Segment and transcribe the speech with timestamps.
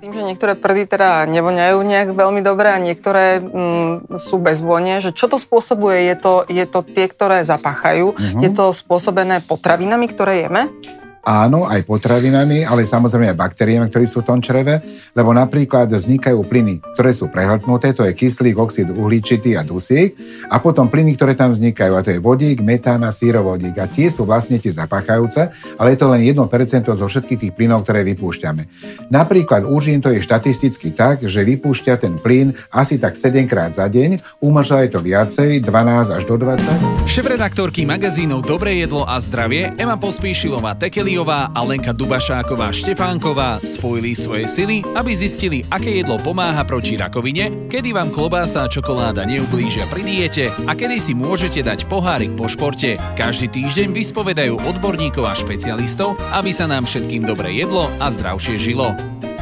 [0.00, 4.96] Tým, že niektoré prdy teda nevoňajú nejak veľmi dobre a niektoré mm, sú bez vône,
[5.04, 6.08] že čo to spôsobuje?
[6.08, 8.16] Je to, je to tie, ktoré zapáchajú?
[8.16, 8.40] Uh-huh.
[8.40, 10.72] Je to spôsobené potravinami, ktoré jeme?
[11.20, 14.80] Áno, aj potravinami, ale samozrejme aj baktériami, ktorí sú v tom čreve,
[15.12, 20.16] lebo napríklad vznikajú plyny, ktoré sú prehltnuté, to je kyslík, oxid uhličitý a dusík,
[20.48, 23.76] a potom plyny, ktoré tam vznikajú, a to je vodík, metán a sírovodík.
[23.76, 26.40] A tie sú vlastne tie zapáchajúce, ale je to len 1%
[26.88, 28.64] zo všetkých tých plynov, ktoré vypúšťame.
[29.12, 33.76] Napríklad u žien to je štatisticky tak, že vypúšťa ten plyn asi tak 7 krát
[33.76, 37.04] za deň, u muža je to viacej, 12 až do 20.
[37.04, 44.14] Šéf-redaktorky magazínov Dobré jedlo a zdravie Ema Pospíšilová Tekeli Emiliová a Lenka Dubašáková Štefánková spojili
[44.14, 49.90] svoje sily, aby zistili, aké jedlo pomáha proti rakovine, kedy vám klobása a čokoláda neublížia
[49.90, 52.94] pri diete a kedy si môžete dať pohárik po športe.
[53.18, 58.94] Každý týždeň vyspovedajú odborníkov a špecialistov, aby sa nám všetkým dobre jedlo a zdravšie žilo.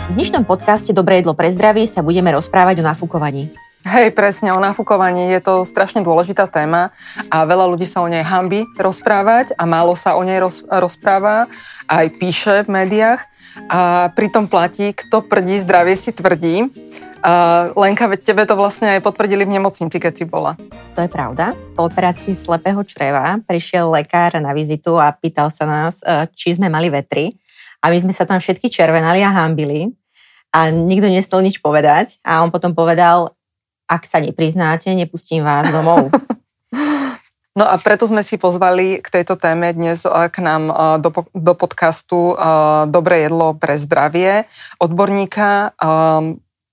[0.08, 3.67] V dnešnom podcaste Dobré jedlo pre zdravie sa budeme rozprávať o nafúkovaní.
[3.86, 6.90] Hej, presne, o nafúkovaní je to strašne dôležitá téma
[7.30, 11.46] a veľa ľudí sa o nej hambi rozprávať a málo sa o nej roz, rozpráva,
[11.86, 13.22] aj píše v médiách
[13.70, 16.66] a pritom platí, kto prdí, zdravie si tvrdí.
[17.18, 20.58] Uh, Lenka, tebe to vlastne aj potvrdili v nemocnici, keď si bola.
[20.94, 21.54] To je pravda.
[21.78, 26.70] Po operácii slepého čreva prišiel lekár na vizitu a pýtal sa nás, e, či sme
[26.70, 27.34] mali vetri.
[27.82, 29.90] A my sme sa tam všetky červenali a hambili
[30.54, 32.22] a nikto nestal nič povedať.
[32.22, 33.37] A on potom povedal,
[33.88, 36.12] ak sa nepriznáte, nepustím vás domov.
[37.58, 40.70] No a preto sme si pozvali k tejto téme dnes k nám
[41.02, 42.38] do, do podcastu
[42.86, 44.46] Dobré jedlo pre zdravie
[44.78, 45.74] odborníka,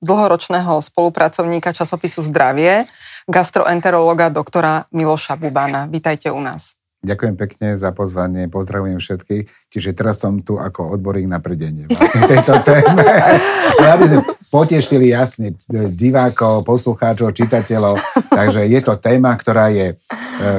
[0.06, 2.86] dlhoročného spolupracovníka časopisu Zdravie,
[3.26, 5.90] gastroenterologa doktora Miloša Bubana.
[5.90, 6.75] Vítajte u nás.
[7.06, 9.70] Ďakujem pekne za pozvanie, pozdravujem všetkých.
[9.70, 13.06] Čiže teraz som tu ako odborník na pridenie vlastne tejto téme.
[13.94, 15.54] Aby sme potešili jasne
[15.94, 18.02] divákov, poslucháčov, čitateľov.
[18.34, 19.96] Takže je to téma, ktorá je e,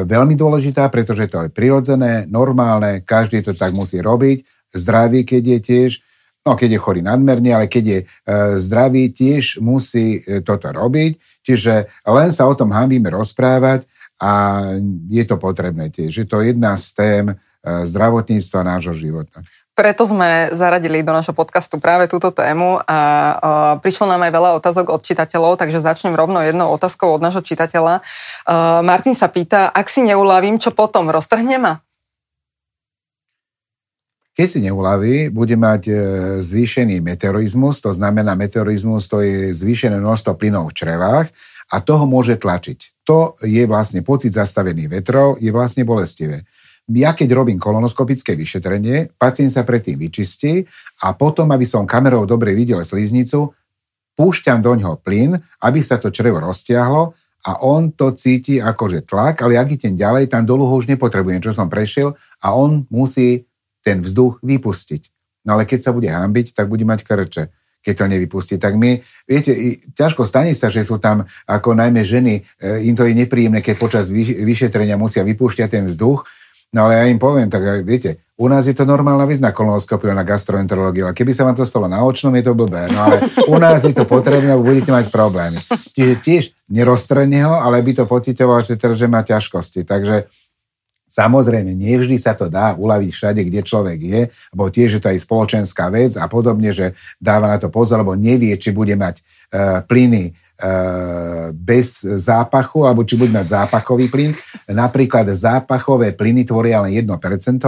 [0.07, 4.47] veľmi dôležitá, pretože to je prirodzené, normálne, každý to tak musí robiť.
[4.71, 5.91] Zdravý, keď je tiež,
[6.47, 8.07] no keď je chorý nadmerne, ale keď je e,
[8.63, 11.43] zdravý, tiež musí e, toto robiť.
[11.43, 14.63] Čiže len sa o tom hambíme rozprávať a
[15.13, 16.25] je to potrebné tiež.
[16.25, 17.35] Je to jedna z tém e,
[17.85, 19.45] zdravotníctva nášho života.
[19.77, 23.37] Preto sme zaradili do našho podcastu práve túto tému a uh,
[23.77, 28.01] prišlo nám aj veľa otázok od čitateľov, takže začnem rovno jednou otázkou od nášho čitateľa.
[28.01, 31.85] Uh, Martin sa pýta, ak si neuľavím, čo potom, roztrhne ma?
[34.37, 35.95] Keď si neulaví, bude mať e,
[36.45, 41.33] zvýšený meteorizmus, to znamená meteorizmus, to je zvýšené množstvo plynov v črevách
[41.73, 42.96] a toho môže tlačiť.
[43.07, 46.43] To je vlastne pocit zastavených vetrov, je vlastne bolestivé.
[46.91, 50.63] Ja keď robím kolonoskopické vyšetrenie, pacient sa predtým vyčistí
[51.03, 53.51] a potom, aby som kamerou dobre videl sliznicu,
[54.15, 55.35] púšťam do ňoho plyn,
[55.67, 57.15] aby sa to črevo roztiahlo
[57.47, 61.43] a on to cíti akože tlak, ale ak idem ďalej, tam dolu ho už nepotrebujem,
[61.43, 63.47] čo som prešiel a on musí
[63.83, 65.03] ten vzduch vypustiť.
[65.47, 67.55] No ale keď sa bude hambiť, tak bude mať krče
[67.87, 68.59] keď to nevypustí.
[68.59, 68.99] Tak my,
[69.31, 69.55] viete,
[69.95, 73.79] ťažko stane sa, že sú tam ako najmä ženy, e, im to je nepríjemné, keď
[73.79, 76.27] počas vyšetrenia musia vypúšťať ten vzduch,
[76.75, 80.13] No ale ja im poviem, tak viete, u nás je to normálna vec na kolonoskopiu,
[80.13, 82.91] na gastroenterológiu, ale keby sa vám to stalo na očnom, je to blbé.
[82.91, 83.17] No ale
[83.49, 85.57] u nás je to potrebné, budete mať problémy.
[85.97, 89.89] Čiže tiež neroztrhne ho, ale by to pocitoval, že, že má ťažkosti.
[89.89, 90.29] Takže
[91.07, 95.23] Samozrejme, nevždy sa to dá uľaviť všade, kde človek je, lebo tiež je to aj
[95.23, 99.87] spoločenská vec a podobne, že dáva na to pozor, lebo nevie, či bude mať uh,
[99.87, 100.35] plyny
[101.53, 104.33] bez zápachu, alebo či bude mať zápachový plyn.
[104.73, 107.13] Napríklad zápachové plyny tvoria len 1%,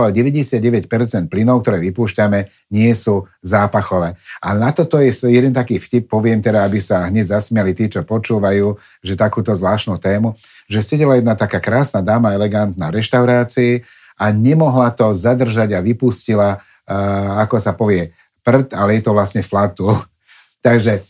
[0.00, 4.16] ale 99% plynov, ktoré vypúšťame, nie sú zápachové.
[4.40, 8.04] A na toto je jeden taký vtip, poviem teda, aby sa hneď zasmiali tí, čo
[8.08, 8.72] počúvajú,
[9.04, 10.32] že takúto zvláštnu tému
[10.68, 13.82] že sedela jedna taká krásna dáma, elegantná reštaurácii
[14.20, 18.12] a nemohla to zadržať a vypustila, uh, ako sa povie,
[18.44, 19.88] prd, ale je to vlastne flatu.
[20.66, 21.00] Takže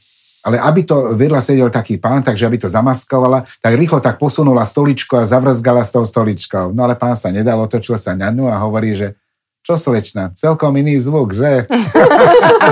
[0.49, 4.65] ale aby to vedľa sedel taký pán, takže aby to zamaskovala, tak rýchlo tak posunula
[4.65, 6.73] stoličku a zavrzgala s tou stoličkou.
[6.73, 9.13] No ale pán sa nedal, otočil sa na ňu a hovorí, že
[9.61, 11.69] čo slečna, celkom iný zvuk, že?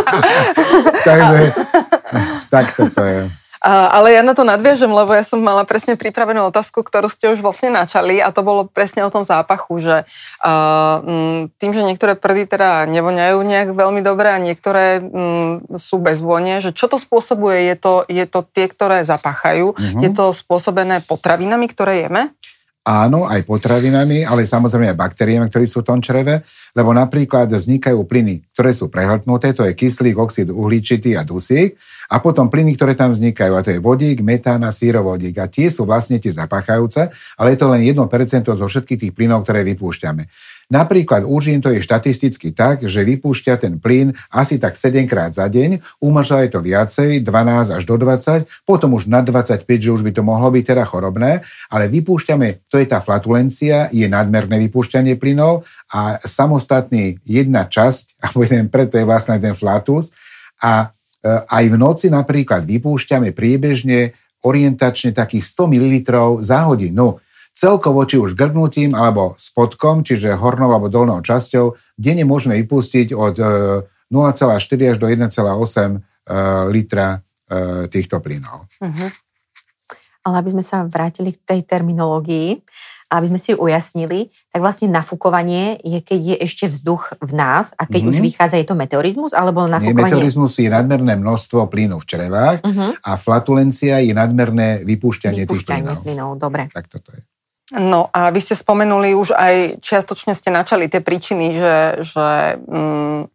[1.08, 1.52] takže
[2.48, 3.28] tak to je.
[3.66, 7.34] A, ale ja na to nadviažem, lebo ja som mala presne pripravenú otázku, ktorú ste
[7.34, 9.96] už vlastne načali a to bolo presne o tom zápachu, že
[10.46, 11.02] uh,
[11.58, 16.62] tým, že niektoré prdy teda nevoňajú nejak veľmi dobre a niektoré um, sú bez vône,
[16.62, 17.66] že čo to spôsobuje?
[17.66, 19.74] Je to, je to tie, ktoré zapáchajú?
[19.74, 19.98] Uh-huh.
[19.98, 22.30] Je to spôsobené potravinami, ktoré jeme?
[22.86, 27.98] Áno, aj potravinami, ale samozrejme aj baktériami, ktorí sú v tom čreve, lebo napríklad vznikajú
[28.06, 31.74] plyny, ktoré sú prehltnuté, to je kyslík, oxid uhličitý a dusík,
[32.06, 35.34] a potom plyny, ktoré tam vznikajú, a to je vodík, metán a sírovodík.
[35.42, 37.98] A tie sú vlastne tie zapáchajúce, ale je to len 1%
[38.46, 40.30] zo všetkých tých plynov, ktoré vypúšťame.
[40.66, 45.30] Napríklad u žien to je štatisticky tak, že vypúšťa ten plyn asi tak 7 krát
[45.30, 49.62] za deň, u muža je to viacej, 12 až do 20, potom už na 25,
[49.62, 51.38] že už by to mohlo byť teda chorobné,
[51.70, 55.62] ale vypúšťame, to je tá flatulencia, je nadmerné vypúšťanie plynov
[55.94, 60.10] a samostatný jedna časť, alebo jeden preto je vlastne ten flatus.
[60.66, 60.90] A
[61.22, 65.94] e, aj v noci napríklad vypúšťame priebežne orientačne takých 100 ml
[66.42, 67.22] za hodinu
[67.56, 73.34] celkovo či už grnutím alebo spodkom, čiže hornou alebo dolnou časťou, denne môžeme vypustiť od
[74.12, 75.98] 0,4 e, až do 1,8 e,
[76.68, 77.08] litra
[77.48, 78.68] e, týchto plynov.
[78.76, 79.08] Uh-huh.
[80.28, 82.60] Ale aby sme sa vrátili k tej terminológii,
[83.06, 87.70] aby sme si ju ujasnili, tak vlastne nafúkovanie je, keď je ešte vzduch v nás
[87.78, 88.10] a keď mm-hmm.
[88.10, 88.26] už mhm.
[88.26, 89.94] vychádza, je to meteorizmus, alebo nafúkovanie...
[89.94, 92.90] Nie, meteorizmus je nadmerné množstvo plynu v črevách mm-hmm.
[93.06, 96.02] a flatulencia je nadmerné vypúšťanie, vypúšťanie tých plynov.
[96.02, 96.30] plynov.
[96.42, 96.66] Dobre.
[96.74, 97.22] Tak toto je.
[97.76, 101.76] No a vy ste spomenuli už aj, čiastočne ste načali tie príčiny, že,
[102.08, 102.26] že
[102.64, 103.28] mm,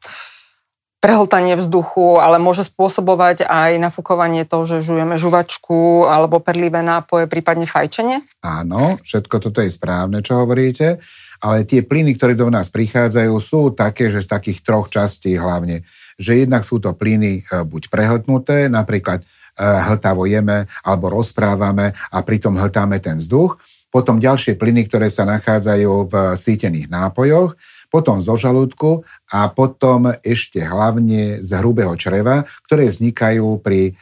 [1.02, 7.66] prehltanie vzduchu, ale môže spôsobovať aj nafúkovanie toho, že žujeme žuvačku alebo perlivé nápoje, prípadne
[7.66, 8.22] fajčenie?
[8.46, 11.02] Áno, všetko toto je správne, čo hovoríte,
[11.42, 15.82] ale tie plyny, ktoré do nás prichádzajú, sú také, že z takých troch častí hlavne.
[16.22, 19.26] Že jednak sú to plyny e, buď prehltnuté, napríklad e,
[19.58, 23.58] hltavo jeme alebo rozprávame a pritom hltáme ten vzduch,
[23.92, 27.60] potom ďalšie plyny, ktoré sa nachádzajú v sítených nápojoch,
[27.92, 29.04] potom zo žalúdku
[29.36, 33.94] a potom ešte hlavne z hrubého čreva, ktoré vznikajú pri e,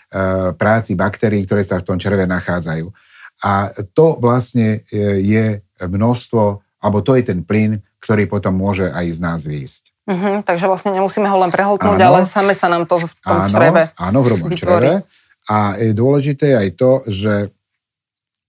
[0.54, 2.86] práci baktérií, ktoré sa v tom čreve nachádzajú.
[3.42, 5.46] A to vlastne e, je
[5.82, 9.84] množstvo, alebo to je ten plyn, ktorý potom môže aj z nás výjsť.
[10.10, 13.46] Mm-hmm, takže vlastne nemusíme ho len prehltnúť, áno, ale same sa nám to v tom
[13.46, 15.06] áno, čreve Áno, v hrubom čreve.
[15.50, 17.54] A je dôležité aj to, že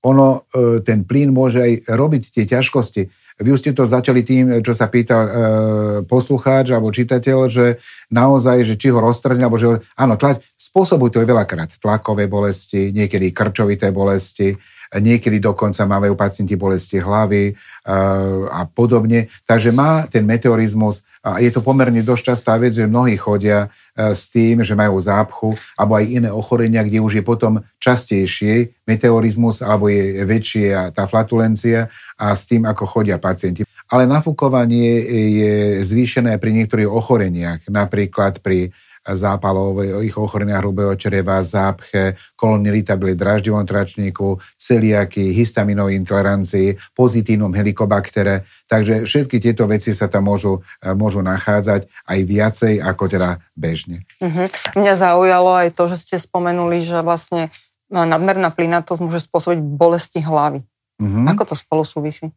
[0.00, 3.12] ono, e, ten plyn môže aj robiť tie ťažkosti.
[3.41, 5.33] Vy už ste to začali tým, čo sa pýtal e,
[6.05, 7.81] poslucháč alebo čitateľ, že
[8.13, 12.93] naozaj, že či ho roztrhne, alebo že ho, áno, tlať, spôsobujú to veľakrát tlakové bolesti,
[12.93, 14.61] niekedy krčovité bolesti,
[14.99, 19.31] niekedy dokonca mávajú pacienti bolesti hlavy uh, a podobne.
[19.47, 24.11] Takže má ten meteorizmus, a je to pomerne dosť častá vec, že mnohí chodia uh,
[24.11, 29.63] s tým, že majú zápchu, alebo aj iné ochorenia, kde už je potom častejšie meteorizmus,
[29.63, 31.87] alebo je väčšia tá flatulencia
[32.19, 33.30] a s tým, ako chodia pacienti.
[33.91, 42.69] Ale nafúkovanie je zvýšené pri niektorých ochoreniach, napríklad pri zápalových ochorenia hrubého čreva, zápche, kolónny
[42.69, 48.44] irritabili draždivom tračníku, celiaky, histaminovej intolerancii, pozitívnom helikobaktere.
[48.69, 54.05] Takže všetky tieto veci sa tam môžu, môžu nachádzať aj viacej ako teda bežne.
[54.21, 54.53] Uh-huh.
[54.77, 57.49] Mňa zaujalo aj to, že ste spomenuli, že vlastne
[57.88, 60.61] nadmerná plynatosť môže spôsobiť bolesti hlavy.
[61.00, 61.25] Uh-huh.
[61.25, 62.37] Ako to spolu súvisí?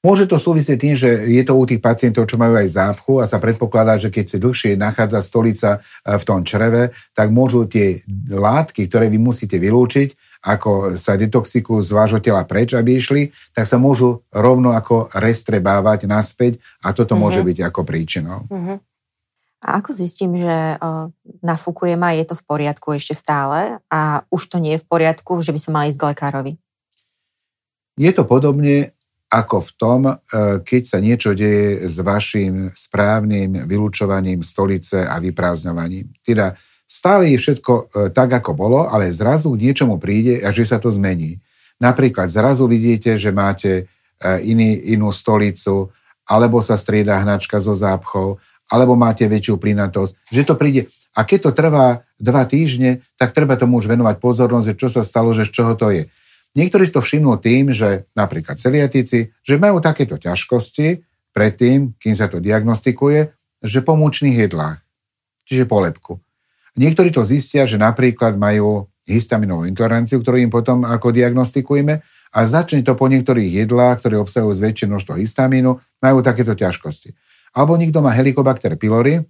[0.00, 3.28] Môže to súvisieť tým, že je to u tých pacientov, čo majú aj zápchu a
[3.28, 8.00] sa predpokladá, že keď sa dlhšie nachádza stolica e, v tom čreve, tak môžu tie
[8.32, 13.68] látky, ktoré vy musíte vylúčiť, ako sa detoxikujú z vášho tela preč, aby išli, tak
[13.68, 17.20] sa môžu rovno ako restrebávať naspäť a toto mm-hmm.
[17.20, 18.48] môže byť ako príčinou.
[18.48, 18.76] Mm-hmm.
[19.60, 21.12] A ako zistím, že uh,
[21.44, 25.44] nafúkujem a je to v poriadku ešte stále a už to nie je v poriadku,
[25.44, 26.52] že by som mala ísť k lekárovi?
[28.00, 28.96] Je to podobne
[29.30, 30.14] ako v tom, e,
[30.66, 36.10] keď sa niečo deje s vašim správnym vylúčovaním stolice a vyprázdňovaním.
[36.18, 36.50] Teda
[36.90, 40.82] stále je všetko e, tak, ako bolo, ale zrazu k niečomu príde a že sa
[40.82, 41.38] to zmení.
[41.78, 43.82] Napríklad zrazu vidíte, že máte e,
[44.50, 45.94] iný, inú stolicu,
[46.26, 50.90] alebo sa strieda hnačka so zápchou, alebo máte väčšiu plynatosť, že to príde.
[51.14, 55.02] A keď to trvá dva týždne, tak treba tomu už venovať pozornosť, že čo sa
[55.02, 56.06] stalo, že z čoho to je.
[56.58, 62.26] Niektorí si to všimnú tým, že napríklad celiatici, že majú takéto ťažkosti predtým, kým sa
[62.26, 63.30] to diagnostikuje,
[63.62, 64.82] že po múčných jedlách,
[65.46, 66.18] čiže po lepku.
[66.74, 72.86] Niektorí to zistia, že napríklad majú histaminovú intoleranciu, ktorú im potom ako diagnostikujeme a začne
[72.86, 77.14] to po niektorých jedlách, ktoré obsahujú zväčšie množstvo histamínu, majú takéto ťažkosti.
[77.54, 79.26] Alebo niekto má helikobakter pylori,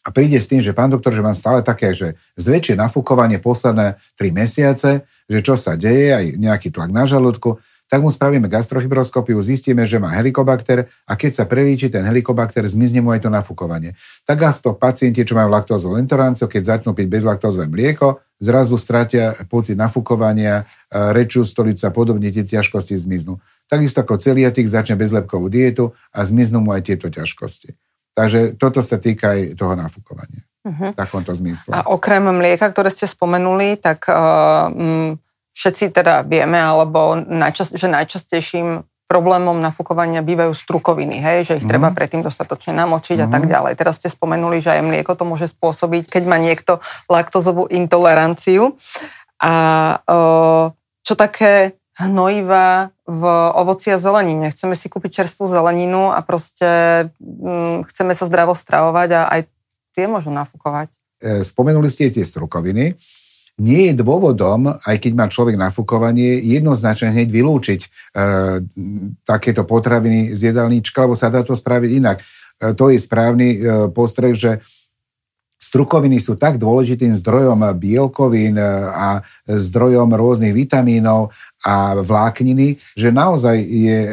[0.00, 4.00] a príde s tým, že pán doktor, že mám stále také, že zväčšie nafúkovanie posledné
[4.16, 9.34] 3 mesiace, že čo sa deje, aj nejaký tlak na žalúdku, tak mu spravíme gastrofibroskopiu,
[9.42, 13.98] zistíme, že má helikobakter a keď sa prelíči ten helikobakter, zmizne mu aj to nafúkovanie.
[14.22, 19.74] Tak to pacienti, čo majú laktózovú intoleranciu, keď začnú piť bezlaktózové mlieko, zrazu stratia pocit
[19.74, 23.42] nafukovania, rečú stolica a podobne tie ťažkosti zmiznú.
[23.66, 27.74] Takisto ako celiatik začne bezlepkovú dietu a zmiznú mu aj tieto ťažkosti.
[28.14, 30.42] Takže toto sa týka aj toho nafukovania.
[30.60, 30.92] Uh-huh.
[30.92, 31.72] V takomto zmysle.
[31.72, 34.68] A okrem mlieka, ktoré ste spomenuli, tak uh,
[35.56, 41.70] všetci teda vieme, alebo najčas, že najčastejším problémom nafúkovania bývajú strukoviny, hej, že ich mm.
[41.74, 43.24] treba predtým dostatočne namočiť mm.
[43.24, 43.50] a tak mhm.
[43.50, 43.72] ďalej.
[43.74, 46.78] Teraz ste spomenuli, že aj mlieko to môže spôsobiť, keď má niekto
[47.10, 48.78] laktozovú intoleranciu.
[49.42, 49.52] A
[50.04, 50.70] o,
[51.02, 53.22] čo také hnojiva v
[53.58, 54.54] ovoci a zelenine.
[54.54, 59.40] Chceme si kúpiť čerstvú zeleninu a proste hm, chceme sa zdravo stravovať a aj
[59.90, 60.94] tie môžu nafúkovať.
[61.18, 62.94] E, spomenuli ste tie strukoviny
[63.60, 67.88] nie je dôvodom, aj keď má človek nafúkovanie, jednoznačne hneď vylúčiť e,
[69.28, 72.24] takéto potraviny z jedálnička, lebo sa dá to spraviť inak.
[72.24, 73.58] E, to je správny e,
[73.92, 74.64] postreh, že
[75.60, 81.30] strukoviny sú tak dôležitým zdrojom bielkovín e, a zdrojom rôznych vitamínov
[81.62, 84.12] a vlákniny, že naozaj je e,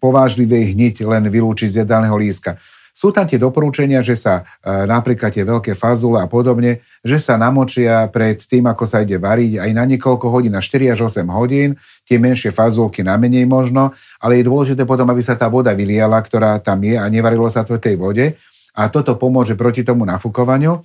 [0.00, 2.56] povážlivé hneď len vylúčiť z jedálneho líska.
[2.90, 7.38] Sú tam tie doporúčania, že sa e, napríklad tie veľké fazule a podobne, že sa
[7.38, 11.24] namočia pred tým, ako sa ide variť aj na niekoľko hodín, na 4 až 8
[11.30, 11.78] hodín,
[12.08, 16.18] tie menšie fazulky na menej možno, ale je dôležité potom, aby sa tá voda vyliala,
[16.18, 18.34] ktorá tam je a nevarilo sa to v tej vode
[18.80, 20.80] a toto pomôže proti tomu nafúkovaniu.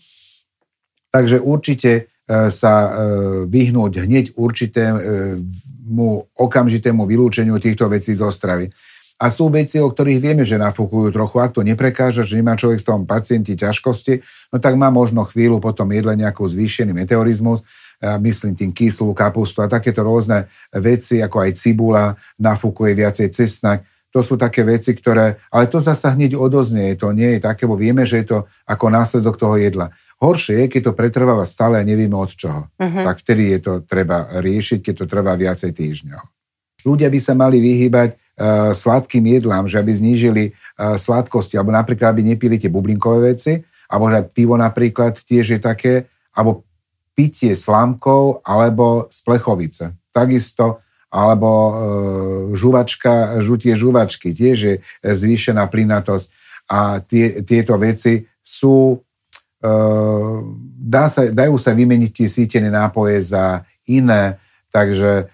[1.15, 2.01] Takže určite e,
[2.51, 2.89] sa e,
[3.47, 8.67] vyhnúť hneď určitému okamžitému vylúčeniu týchto vecí zo stravy.
[9.15, 11.39] A sú veci, o ktorých vieme, že nafúkujú trochu.
[11.39, 14.19] Ak to neprekáža, že nemá človek z tom pacienti ťažkosti,
[14.51, 17.63] no tak má možno chvíľu potom jedle nejakú zvýšený meteorizmus,
[18.03, 23.87] myslím tým kyslú kapustu a takéto rôzne veci, ako aj cibula, nafúkuje viacej cestnak.
[24.15, 25.35] To sú také veci, ktoré...
[25.51, 28.87] Ale to zasa hneď odoznie, to nie je také, bo vieme, že je to ako
[28.87, 29.91] následok toho jedla.
[30.23, 32.71] Horšie je, keď to pretrváva stále a nevieme od čoho.
[32.79, 33.03] Uh-huh.
[33.03, 36.23] Tak vtedy je to treba riešiť, keď to trvá viacej týždňov.
[36.87, 42.15] Ľudia by sa mali vyhýbať uh, sladkým jedlám, že aby znížili uh, sladkosti, alebo napríklad,
[42.15, 43.59] aby nepili tie bublinkové veci,
[43.91, 46.63] alebo že pivo napríklad tiež je také, alebo
[47.11, 49.83] pitie slámkov, alebo z plechovice.
[50.15, 50.79] Takisto,
[51.15, 51.73] alebo uh,
[52.51, 56.27] žuvačka, žutie žuvačky, tiež je zvýšená plynatosť.
[56.67, 58.99] A tie, tieto veci sú
[60.85, 64.37] dá sa, dajú sa vymeniť tie sítené nápoje za iné,
[64.69, 65.29] takže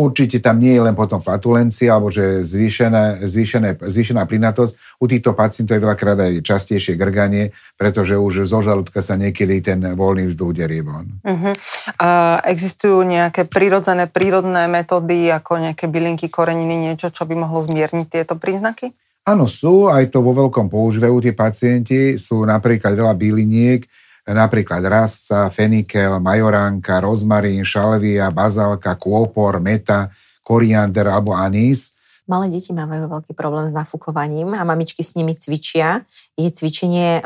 [0.00, 4.96] Určite tam nie je len potom flatulencia alebo že zvýšené, zvýšené, zvýšená plynatosť.
[4.96, 9.84] U týchto pacientov je veľakrát aj častejšie grganie, pretože už zo žalúdka sa niekedy ten
[9.92, 11.20] voľný vzduch derie von.
[11.20, 11.52] Uh-huh.
[12.00, 18.08] A existujú nejaké prírodzené, prírodné metódy, ako nejaké bylinky, koreniny, niečo, čo by mohlo zmierniť
[18.08, 18.96] tieto príznaky?
[19.28, 22.16] Áno, sú, aj to vo veľkom používajú tie pacienti.
[22.16, 23.84] Sú napríklad veľa byliniek,
[24.32, 30.10] napríklad rasa, fenikel, majoránka, rozmarín, šalvia, bazálka, kôpor, meta,
[30.40, 31.94] koriander alebo anís.
[32.30, 36.06] Malé deti majú veľký problém s nafúkovaním a mamičky s nimi cvičia.
[36.38, 37.18] Je cvičenie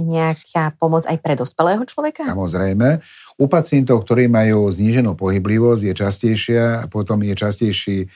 [0.00, 2.28] nejaká pomoc aj pre dospelého človeka?
[2.28, 3.00] Samozrejme.
[3.40, 8.06] U pacientov, ktorí majú zníženú pohyblivosť, je častejšia, potom je častejší e,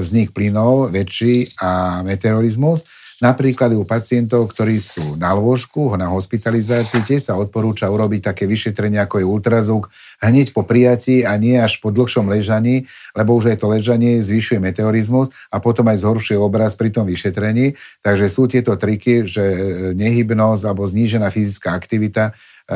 [0.00, 2.84] vznik plynov, väčší a meteorizmus.
[3.22, 8.98] Napríklad u pacientov, ktorí sú na lôžku, na hospitalizácii, tiež sa odporúča urobiť také vyšetrenie,
[8.98, 12.82] ako je ultrazvuk, hneď po prijatí a nie až po dlhšom ležaní,
[13.14, 17.78] lebo už aj to ležanie zvyšuje meteorizmus a potom aj zhoršuje obraz pri tom vyšetrení.
[18.02, 19.58] Takže sú tieto triky, že e,
[19.94, 22.74] nehybnosť alebo znížená fyzická aktivita e,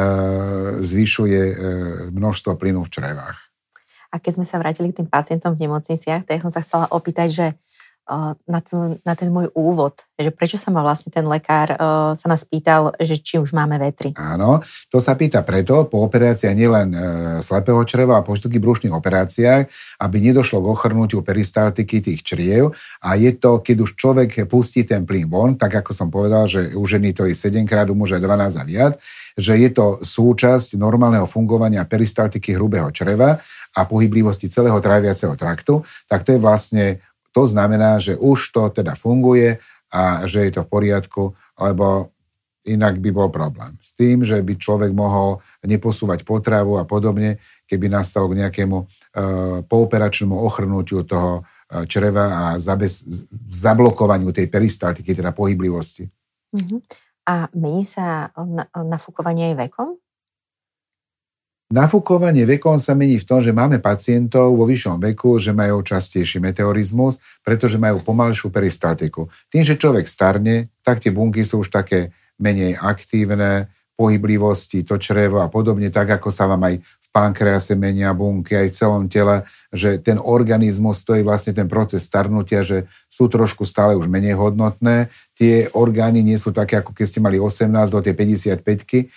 [0.78, 1.54] zvyšuje e,
[2.14, 3.38] množstvo plynu v črevách.
[4.14, 7.28] A keď sme sa vrátili k tým pacientom v nemocniciach, tak som sa chcela opýtať,
[7.34, 7.46] že
[8.46, 12.26] na ten, na ten môj úvod, že prečo sa ma vlastne ten lekár uh, sa
[12.30, 14.14] nás pýtal, že či už máme vetri.
[14.14, 17.00] Áno, to sa pýta preto, po operáciách nielen uh,
[17.42, 19.62] slepého čreva a po všetkých brušných operáciách,
[20.06, 22.70] aby nedošlo k ochrnutiu peristaltiky tých čriev
[23.02, 26.78] a je to, keď už človek pustí ten plyn von, tak ako som povedal, že
[26.78, 28.94] u ženy to je 7 krát, u muža 12 a viac,
[29.34, 33.42] že je to súčasť normálneho fungovania peristaltiky hrubého čreva
[33.76, 36.84] a pohyblivosti celého tráviaceho traktu, tak to je vlastne
[37.36, 39.60] to znamená, že už to teda funguje
[39.92, 41.22] a že je to v poriadku,
[41.60, 42.08] lebo
[42.66, 43.76] inak by bol problém.
[43.78, 47.38] S tým, že by človek mohol neposúvať potravu a podobne,
[47.68, 48.84] keby nastalo k nejakému e,
[49.68, 53.06] pooperačnému ochrnutiu toho e, čreva a zabez,
[53.52, 56.10] zablokovaniu tej peristaltiky, teda pohyblivosti.
[56.56, 56.82] Uh-huh.
[57.28, 58.34] A mení sa
[58.74, 59.88] nafúkovanie aj vekom?
[61.66, 66.38] Nafúkovanie vekom sa mení v tom, že máme pacientov vo vyššom veku, že majú častejší
[66.38, 69.26] meteorizmus, pretože majú pomalšiu peristaltiku.
[69.50, 75.40] Tým, že človek starne, tak tie bunky sú už také menej aktívne, pohyblivosti, to črevo
[75.40, 79.42] a podobne, tak ako sa vám aj v pankrease menia bunky, aj v celom tele,
[79.72, 84.36] že ten organizmus, to je vlastne ten proces starnutia, že sú trošku stále už menej
[84.36, 85.08] hodnotné.
[85.32, 89.08] Tie orgány nie sú také, ako keď ste mali 18 do tej 55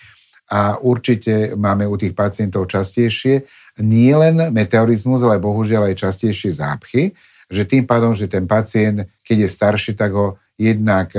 [0.50, 3.46] a určite máme u tých pacientov častejšie
[3.78, 7.14] nie len meteorizmus, ale bohužiaľ aj častejšie zápchy,
[7.46, 11.14] že tým pádom, že ten pacient, keď je starší, tak ho jednak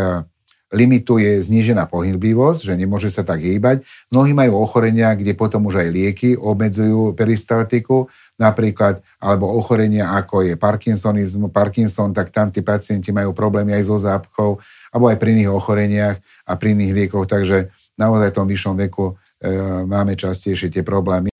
[0.71, 3.83] limituje znížená pohyblivosť, že nemôže sa tak hýbať.
[4.07, 8.07] Mnohí majú ochorenia, kde potom už aj lieky obmedzujú peristaltiku,
[8.39, 13.99] napríklad, alebo ochorenia ako je Parkinsonizm, Parkinson, tak tam tí pacienti majú problémy aj so
[13.99, 14.63] zápchou,
[14.95, 17.67] alebo aj pri iných ochoreniach a pri iných liekoch, takže
[17.99, 19.53] naozaj v tom vyššom veku e,
[19.87, 21.31] máme častejšie tie problémy.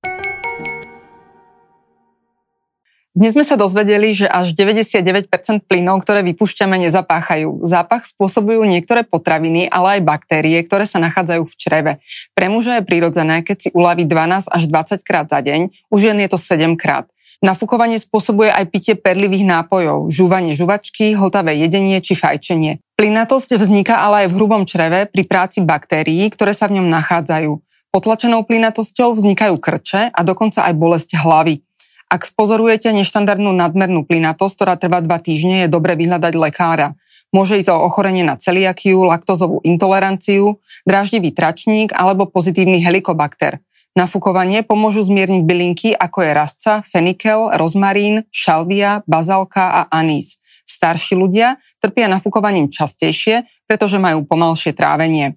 [3.12, 5.28] Dnes sme sa dozvedeli, že až 99%
[5.68, 7.60] plynov, ktoré vypúšťame, nezapáchajú.
[7.68, 11.94] Zápach spôsobujú niektoré potraviny, ale aj baktérie, ktoré sa nachádzajú v čreve.
[12.32, 16.24] Pre muža je prirodzené, keď si uľaví 12 až 20 krát za deň, už jen
[16.24, 17.12] je to 7 krát.
[17.42, 22.78] Nafúkovanie spôsobuje aj pitie perlivých nápojov, žúvanie žuvačky, hltavé jedenie či fajčenie.
[23.02, 27.52] Plynatosť vzniká ale aj v hrubom čreve pri práci baktérií, ktoré sa v ňom nachádzajú.
[27.90, 31.66] Potlačenou plynatosťou vznikajú krče a dokonca aj bolesť hlavy.
[32.14, 36.94] Ak spozorujete neštandardnú nadmernú plynatosť, ktorá trvá dva týždne, je dobre vyhľadať lekára.
[37.34, 43.64] Môže ísť o ochorenie na celiakiu, laktozovú intoleranciu, dráždivý tračník alebo pozitívny helikobakter.
[43.92, 50.40] Nafúkovanie pomôžu zmierniť bylinky ako je rastca, fenikel, rozmarín, šalvia, bazalka a anís.
[50.64, 55.36] Starší ľudia trpia nafúkovaním častejšie, pretože majú pomalšie trávenie.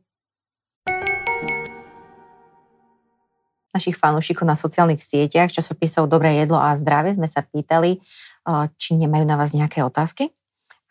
[3.74, 7.98] našich fanúšikov na sociálnych sieťach, časopisov Dobré jedlo a zdravie, sme sa pýtali,
[8.78, 10.30] či nemajú na vás nejaké otázky.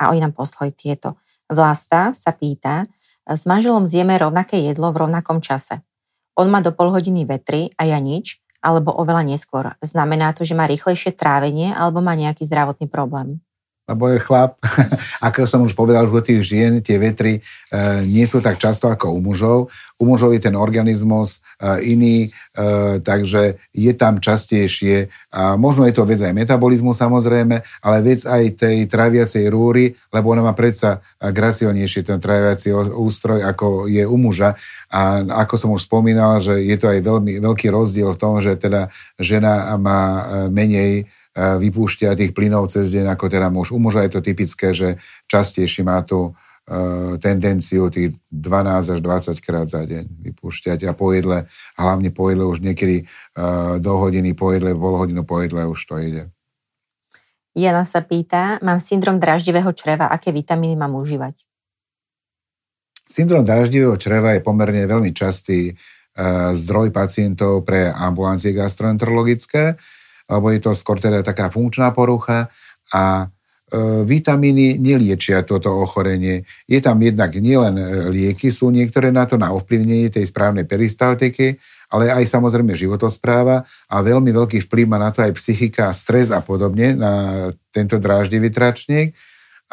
[0.04, 1.16] A oni nám poslali tieto.
[1.48, 2.84] Vlasta sa pýta,
[3.24, 5.80] s manželom zjeme rovnaké jedlo v rovnakom čase.
[6.40, 9.76] On má do pol hodiny vetry a ja nič, alebo oveľa neskôr.
[9.84, 13.44] Znamená to, že má rýchlejšie trávenie alebo má nejaký zdravotný problém
[13.84, 14.56] lebo je chlap.
[15.28, 17.42] Ako som už povedal, že u tých žien tie vetry e,
[18.08, 19.60] nie sú tak často ako u mužov.
[20.00, 25.12] U mužov je ten organizmus e, iný, e, takže je tam častejšie.
[25.36, 30.32] A možno je to vec aj metabolizmu samozrejme, ale vec aj tej traviacej rúry, lebo
[30.32, 34.56] ona má predsa graciolnejšie ten traviaci ústroj, ako je u muža.
[34.92, 38.56] A ako som už spomínal, že je to aj veľmi veľký rozdiel v tom, že
[38.56, 38.88] teda
[39.20, 43.74] žena má e, menej vypúšťa tých plynov cez deň ako teda muž.
[43.74, 49.42] U muža je to typické, že častejšie má tú e, tendenciu tých 12 až 20
[49.42, 53.06] krát za deň vypúšťať a po jedle, hlavne po jedle už niekedy e,
[53.82, 56.30] do hodiny po jedle, pol hodinu po jedle už to ide.
[57.54, 61.38] Jana sa pýta, mám syndrom draždivého čreva, aké vitamíny mám užívať?
[63.06, 65.78] Syndrom draždivého čreva je pomerne veľmi častý
[66.54, 69.78] zdroj pacientov pre ambulancie gastroenterologické
[70.30, 72.48] lebo je to skôr teda taká funkčná porucha
[72.92, 76.48] a e, vitamíny neliečia toto ochorenie.
[76.68, 81.60] Je tam jednak nielen e, lieky, sú niektoré na to na ovplyvnenie tej správnej peristaltiky,
[81.94, 86.42] ale aj samozrejme životospráva a veľmi veľký vplyv má na to aj psychika, stres a
[86.42, 87.14] podobne na
[87.70, 89.14] tento dráždivý tračník.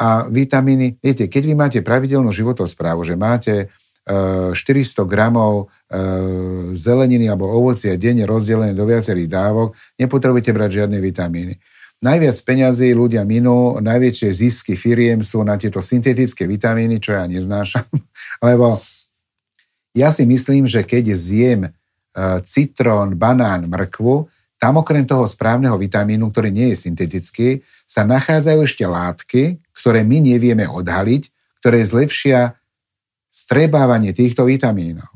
[0.01, 3.69] A vitamíny, viete, keď vy máte pravidelnú životosprávu, že máte
[4.01, 11.53] 400 gramov e, zeleniny alebo ovocia denne rozdelené do viacerých dávok, nepotrebujete brať žiadne vitamíny.
[12.01, 17.85] Najviac peňazí ľudia minú, najväčšie zisky firiem sú na tieto syntetické vitamíny, čo ja neznášam,
[18.47, 18.81] lebo
[19.93, 21.71] ja si myslím, že keď zjem e,
[22.41, 24.25] citrón, banán, mrkvu,
[24.57, 30.21] tam okrem toho správneho vitamínu, ktorý nie je syntetický, sa nachádzajú ešte látky, ktoré my
[30.21, 31.29] nevieme odhaliť,
[31.61, 32.60] ktoré zlepšia
[33.31, 35.07] strebávanie týchto vitamínov.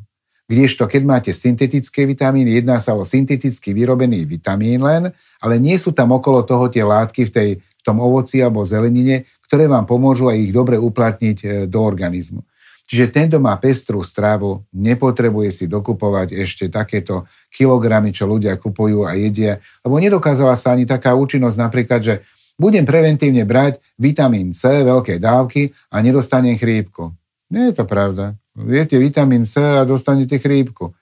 [0.45, 5.09] Kdežto, keď máte syntetické vitamíny, jedná sa o synteticky vyrobený vitamín len,
[5.41, 9.25] ale nie sú tam okolo toho tie látky v, tej, v tom ovoci alebo zelenine,
[9.49, 12.45] ktoré vám pomôžu aj ich dobre uplatniť e, do organizmu.
[12.85, 19.17] Čiže tento má pestrú stravu, nepotrebuje si dokupovať ešte takéto kilogramy, čo ľudia kupujú a
[19.17, 22.13] jedia, lebo nedokázala sa ani taká účinnosť napríklad, že
[22.53, 27.09] budem preventívne brať vitamín C, veľké dávky a nedostanem chrípku.
[27.49, 28.35] Nie je to pravda.
[28.55, 30.95] Viete vitamín C a dostanete chrípku.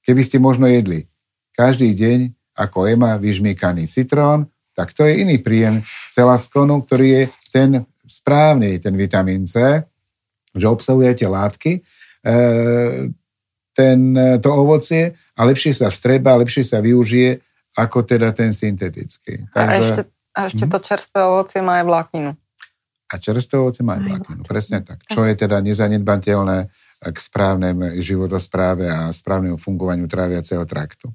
[0.00, 1.10] Keby ste možno jedli
[1.52, 2.18] každý deň
[2.56, 5.82] ako EMA vyžmýkaný citrón, tak to je iný príjem
[6.14, 7.70] celaskonu, ktorý je ten
[8.06, 9.84] správny, ten vitamín C,
[10.54, 11.72] že obsahuje tie látky,
[12.24, 12.30] e,
[13.76, 13.98] ten,
[14.42, 17.38] to ovocie a lepšie sa vstreba, lepšie sa využije
[17.78, 19.46] ako teda ten syntetický.
[19.52, 20.02] Takže, a ešte,
[20.34, 22.30] a ešte to čerstvé ovocie má aj vlákninu
[23.10, 24.42] a čerstvé ovoce má aj vlákninu.
[24.46, 25.02] Presne tak.
[25.10, 26.58] Čo je teda nezanedbateľné
[27.10, 31.10] k správnej životospráve a správnemu fungovaniu tráviaceho traktu.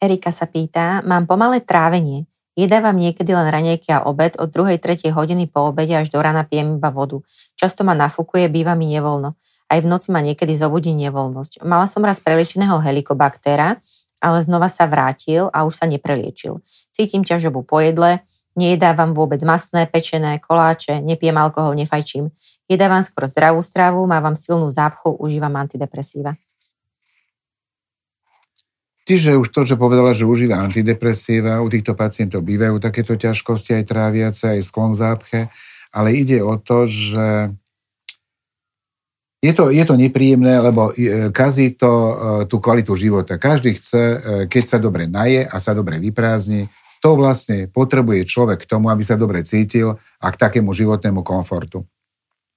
[0.00, 2.28] Erika sa pýta, mám pomalé trávenie.
[2.56, 4.76] Jedávam niekedy len ranejky a obed, od 2.
[4.76, 5.12] 3.
[5.12, 7.24] hodiny po obede až do rana pijem iba vodu.
[7.56, 9.32] Často ma nafúkuje, býva mi nevoľno.
[9.70, 11.62] Aj v noci ma niekedy zobudí nevoľnosť.
[11.62, 13.78] Mala som raz preliečeného helikobaktéra,
[14.20, 16.60] ale znova sa vrátil a už sa nepreliečil.
[16.92, 18.20] Cítim ťažobu po jedle,
[18.58, 22.34] Nejedávam vôbec masné, pečené, koláče, nepijem alkohol, nefajčím.
[22.66, 26.34] Jedávam skôr zdravú stravu, mávam silnú zápchu, užívam antidepresíva.
[29.10, 33.84] Čiže už to, že povedala, že užíva antidepresíva, u týchto pacientov bývajú takéto ťažkosti aj
[33.90, 35.50] tráviace, aj sklon zápche,
[35.90, 37.50] ale ide o to, že
[39.40, 43.40] je to, je to nepríjemné, lebo e, kazí to e, tú kvalitu života.
[43.40, 46.68] Každý chce, e, keď sa dobre naje a sa dobre vyprázdni,
[47.00, 51.88] to vlastne potrebuje človek k tomu, aby sa dobre cítil a k takému životnému komfortu.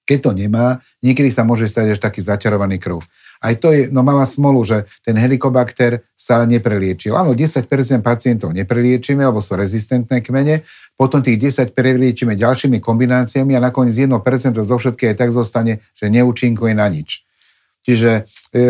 [0.04, 3.00] Keď to nemá, niekedy sa môže stať až taký začarovaný krv.
[3.40, 7.16] Aj to je, no mala smolu, že ten helikobakter sa nepreliečil.
[7.16, 7.68] Áno, 10%
[8.04, 10.68] pacientov nepreliečíme, lebo sú rezistentné kmene,
[11.00, 14.12] potom tých 10 preliečíme ďalšími kombináciami a nakoniec 1%
[14.60, 17.24] zo všetkých aj tak zostane, že neúčinkuje na nič.
[17.84, 18.12] Čiže
[18.56, 18.62] e,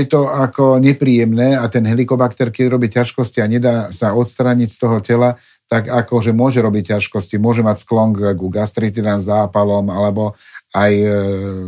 [0.00, 4.78] je to ako nepríjemné a ten helikobakter, keď robí ťažkosti a nedá sa odstrániť z
[4.78, 10.36] toho tela, tak akože môže robiť ťažkosti, môže mať sklon k gastritidám, zápalom alebo
[10.76, 11.08] aj e,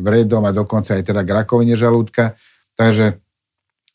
[0.04, 2.36] vredom a dokonca aj teda k rakovine žalúdka.
[2.76, 3.22] Takže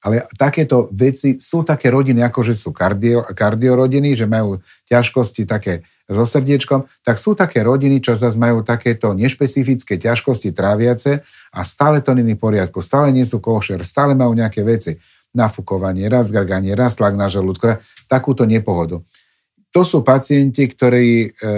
[0.05, 5.81] ale takéto veci sú také rodiny, ako že sú kardio, kardiorodiny, že majú ťažkosti také
[6.07, 11.99] so srdiečkom, tak sú také rodiny, čo zase majú takéto nešpecifické ťažkosti tráviace a stále
[11.99, 14.95] to není v poriadku, stále nie sú košer, stále majú nejaké veci,
[15.35, 19.03] nafúkovanie, raz grganie, raz tlak na žalúdku, takúto nepohodu
[19.77, 21.49] to sú pacienti, ktorí e,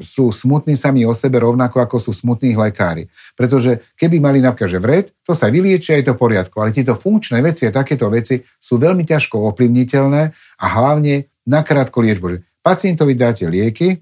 [0.00, 3.12] sú smutní sami o sebe rovnako ako sú smutní lekári.
[3.36, 6.56] Pretože keby mali napríklad, že vred, to sa vyliečia, je to poriadku.
[6.56, 10.22] Ale tieto funkčné veci a takéto veci sú veľmi ťažko ovplyvniteľné
[10.64, 12.40] a hlavne na krátko liečbu.
[12.64, 14.00] Pacientovi dáte lieky,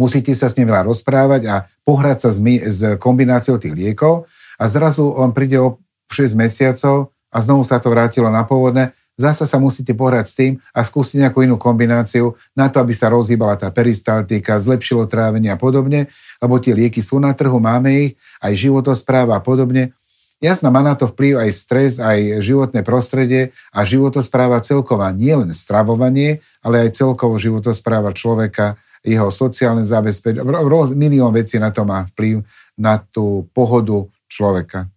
[0.00, 4.24] musíte sa s ním veľa rozprávať a pohrať sa s, my, s kombináciou tých liekov
[4.56, 9.46] a zrazu on príde o 6 mesiacov a znovu sa to vrátilo na pôvodné zasa
[9.46, 13.54] sa musíte pohrať s tým a skúsiť nejakú inú kombináciu na to, aby sa rozhýbala
[13.54, 16.10] tá peristaltika, zlepšilo trávenie a podobne,
[16.42, 19.94] lebo tie lieky sú na trhu, máme ich, aj životospráva a podobne.
[20.42, 25.54] Jasná, má na to vplyv aj stres, aj životné prostredie a životospráva celková, nie len
[25.54, 28.74] stravovanie, ale aj celkovo životospráva človeka,
[29.06, 30.42] jeho sociálne zabezpečenie,
[30.94, 32.46] milión vecí na to má vplyv
[32.78, 34.91] na tú pohodu človeka.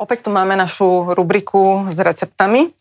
[0.00, 2.72] Opäť tu máme našu rubriku s receptami.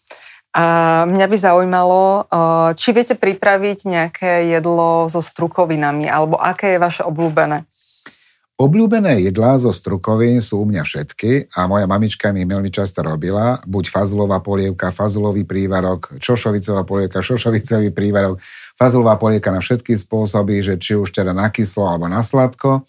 [0.56, 6.80] A mňa by zaujímalo, eh, či viete pripraviť nejaké jedlo so strukovinami, alebo aké je
[6.80, 7.68] vaše obľúbené?
[8.60, 13.56] Obľúbené jedlá zo strukovín sú u mňa všetky a moja mamička mi veľmi často robila,
[13.64, 18.44] buď fazulová polievka, fazulový prívarok, čošovicová polievka, šošovicový prívarok,
[18.76, 22.84] fazulová polievka na všetky spôsoby, že či už teda na kyslo alebo na sladko.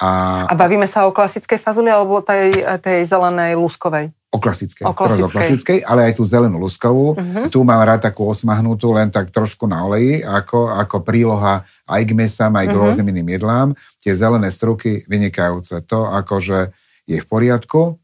[0.00, 4.08] A, a bavíme sa o klasickej fazuli alebo tej, tej zelenej luskovej?
[4.32, 5.28] O klasickej, o klasickej.
[5.28, 7.12] o klasickej, ale aj tú zelenú luskovú.
[7.12, 7.52] Uh-huh.
[7.52, 12.16] Tu mám rád takú osmahnutú, len tak trošku na oleji, ako, ako príloha aj k
[12.16, 12.80] mesám, aj k uh-huh.
[12.80, 13.68] rôznym iným jedlám.
[14.00, 15.84] Tie zelené struky vynikajúce.
[15.84, 16.72] To akože
[17.04, 18.00] je v poriadku.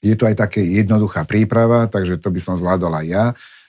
[0.00, 3.24] Je to aj také jednoduchá príprava, takže to by som zvládol aj ja.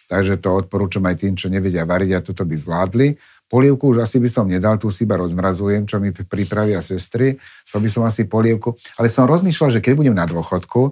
[0.08, 3.19] Takže to odporúčam aj tým, čo nevedia variť a toto by zvládli.
[3.53, 7.37] Polievku už asi by som nedal, tu si iba rozmrazujem, čo mi pripravia sestry,
[7.69, 8.73] to by som asi polievku.
[8.97, 10.91] Ale som rozmýšľal, že keď budem na dôchodku, e,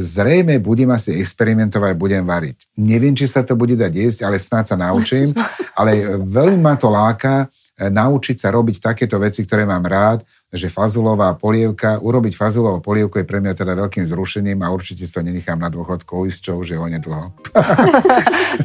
[0.00, 2.80] zrejme budem asi experimentovať, budem variť.
[2.80, 5.36] Neviem, či sa to bude dať jesť, ale snáď sa naučím.
[5.78, 7.44] Ale veľmi ma to láka
[7.76, 13.16] e, naučiť sa robiť takéto veci, ktoré mám rád, že fazulová polievka, urobiť fazulovú polievku
[13.16, 16.52] je pre mňa teda veľkým zrušením a určite si to nenechám na dôchodku ísť, čo
[16.60, 17.32] už je onedlho.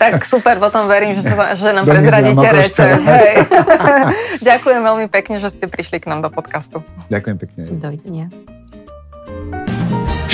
[0.03, 3.07] tak super, potom verím, že, sa, že nám prezradíte recept.
[4.51, 6.83] Ďakujem veľmi pekne, že ste prišli k nám do podcastu.
[7.07, 7.61] Ďakujem pekne.
[7.79, 8.27] Dovidenia.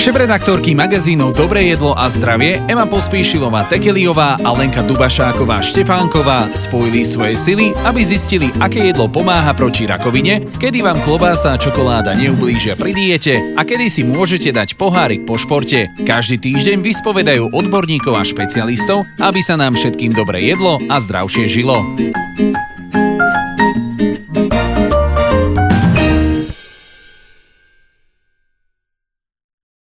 [0.04, 7.40] Šéf-redaktorky magazínov Dobré jedlo a zdravie Ema Pospíšilová Tekeliová a Lenka Dubašáková Štefánková spojili svoje
[7.40, 12.92] sily, aby zistili, aké jedlo pomáha proti rakovine, kedy vám klobása a čokoláda neublížia pri
[12.92, 15.88] diete a kedy si môžete dať pohárik po športe.
[16.04, 21.80] Každý týždeň vyspovedajú odborníkov a špecialistov, aby sa nám všetkým dobre jedlo a zdravšie žilo.